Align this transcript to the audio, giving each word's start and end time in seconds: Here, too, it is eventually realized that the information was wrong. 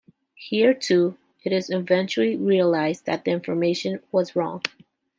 Here, 0.47 0.73
too, 0.73 1.19
it 1.43 1.53
is 1.53 1.69
eventually 1.69 2.35
realized 2.35 3.05
that 3.05 3.23
the 3.23 3.29
information 3.29 3.99
was 4.11 4.35
wrong. 4.35 4.63